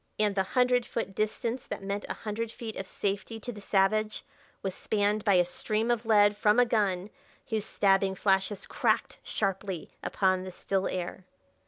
And 0.17 0.33
the 0.33 0.41
hundred 0.57 0.83
foot 0.83 1.13
distance 1.13 1.67
that 1.67 1.83
meant 1.83 2.05
a 2.09 2.15
hundred 2.15 2.51
feet 2.51 2.75
of 2.75 2.87
safety 2.87 3.39
to 3.39 3.51
the 3.51 3.61
savage 3.61 4.23
was 4.63 4.73
spanned 4.73 5.23
by 5.23 5.35
a 5.35 5.45
stream 5.45 5.91
of 5.91 6.07
lead 6.07 6.35
from 6.35 6.59
a 6.59 6.65
gun 6.65 7.11
whose 7.49 7.65
stabbing 7.67 8.15
flashes 8.15 8.65
cracked 8.65 9.19
sharply 9.21 9.91
upon 10.01 10.41
the 10.43 10.51
still 10.51 10.87
air. 10.87 11.25